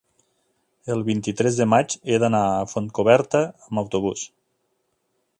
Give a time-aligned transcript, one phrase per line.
[0.93, 4.25] el vint-i-tres de maig he d'anar a Fontcoberta amb autobús.